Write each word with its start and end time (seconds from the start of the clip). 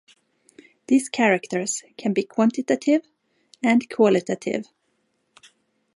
These 0.87 1.09
characters 1.09 1.83
can 1.95 2.11
be 2.11 2.23
quantitative 2.23 3.03
and 3.61 3.87
qualitative. 3.87 4.65